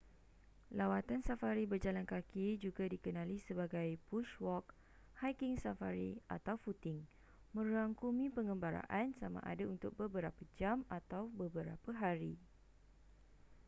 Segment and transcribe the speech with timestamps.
[0.79, 4.65] lawatan safari berjalan kaki juga dikenali sebagai bush walk”
[5.21, 6.97] hiking safari” atau footing”
[7.55, 12.33] merangkumi pengembaraan sama ada untuk beberapa jam atau beberapa hari